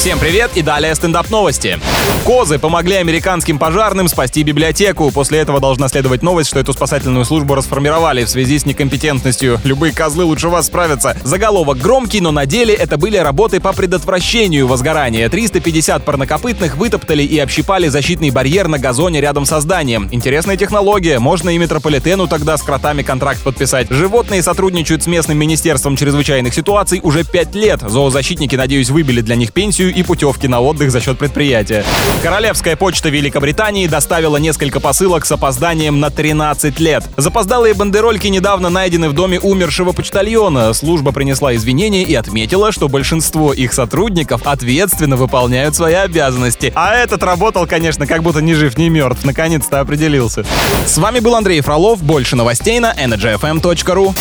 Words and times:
Всем 0.00 0.18
привет 0.18 0.52
и 0.54 0.62
далее 0.62 0.94
стендап 0.94 1.28
новости. 1.28 1.78
Козы 2.24 2.58
помогли 2.58 2.94
американским 2.94 3.58
пожарным 3.58 4.08
спасти 4.08 4.42
библиотеку. 4.42 5.10
После 5.10 5.40
этого 5.40 5.60
должна 5.60 5.88
следовать 5.88 6.22
новость, 6.22 6.48
что 6.48 6.58
эту 6.58 6.72
спасательную 6.72 7.26
службу 7.26 7.54
расформировали 7.54 8.24
в 8.24 8.30
связи 8.30 8.58
с 8.58 8.64
некомпетентностью. 8.64 9.60
Любые 9.62 9.92
козлы 9.92 10.24
лучше 10.24 10.48
вас 10.48 10.68
справятся. 10.68 11.18
Заголовок 11.22 11.76
громкий, 11.76 12.22
но 12.22 12.30
на 12.30 12.46
деле 12.46 12.72
это 12.72 12.96
были 12.96 13.18
работы 13.18 13.60
по 13.60 13.74
предотвращению 13.74 14.66
возгорания. 14.68 15.28
350 15.28 16.02
парнокопытных 16.02 16.78
вытоптали 16.78 17.22
и 17.22 17.38
общипали 17.38 17.88
защитный 17.88 18.30
барьер 18.30 18.68
на 18.68 18.78
газоне 18.78 19.20
рядом 19.20 19.44
со 19.44 19.60
зданием. 19.60 20.08
Интересная 20.12 20.56
технология. 20.56 21.18
Можно 21.18 21.50
и 21.50 21.58
метрополитену 21.58 22.26
тогда 22.26 22.56
с 22.56 22.62
кротами 22.62 23.02
контракт 23.02 23.42
подписать. 23.42 23.88
Животные 23.90 24.42
сотрудничают 24.42 25.02
с 25.02 25.06
местным 25.06 25.36
министерством 25.36 25.94
чрезвычайных 25.94 26.54
ситуаций 26.54 27.00
уже 27.02 27.22
5 27.22 27.54
лет. 27.54 27.80
Зоозащитники, 27.86 28.56
надеюсь, 28.56 28.88
выбили 28.88 29.20
для 29.20 29.36
них 29.36 29.52
пенсию 29.52 29.89
и 29.90 30.02
путевки 30.02 30.48
на 30.48 30.60
отдых 30.60 30.90
за 30.90 31.00
счет 31.00 31.18
предприятия. 31.18 31.84
Королевская 32.22 32.76
почта 32.76 33.08
Великобритании 33.08 33.86
доставила 33.86 34.36
несколько 34.36 34.80
посылок 34.80 35.26
с 35.26 35.32
опозданием 35.32 36.00
на 36.00 36.10
13 36.10 36.78
лет. 36.80 37.04
Запоздалые 37.16 37.74
бандерольки 37.74 38.26
недавно 38.28 38.70
найдены 38.70 39.08
в 39.08 39.12
доме 39.12 39.40
умершего 39.40 39.92
почтальона. 39.92 40.72
Служба 40.72 41.12
принесла 41.12 41.54
извинения 41.54 42.02
и 42.02 42.14
отметила, 42.14 42.72
что 42.72 42.88
большинство 42.88 43.52
их 43.52 43.72
сотрудников 43.72 44.42
ответственно 44.46 45.16
выполняют 45.16 45.74
свои 45.74 45.94
обязанности. 45.94 46.72
А 46.74 46.94
этот 46.94 47.22
работал, 47.22 47.66
конечно, 47.66 48.06
как 48.06 48.22
будто 48.22 48.40
ни 48.40 48.52
жив, 48.52 48.76
ни 48.78 48.88
мертв. 48.88 49.24
Наконец-то 49.24 49.80
определился. 49.80 50.44
С 50.86 50.98
вами 50.98 51.20
был 51.20 51.34
Андрей 51.34 51.60
Фролов. 51.60 52.02
Больше 52.02 52.36
новостей 52.36 52.80
на 52.80 52.92
energyfm.ru. 52.92 54.14